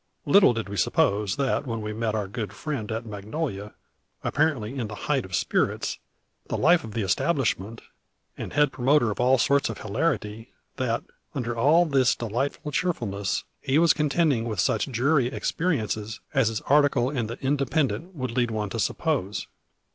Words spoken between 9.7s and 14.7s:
hilarity, that, under all this delightful cheerfulness, he was contending with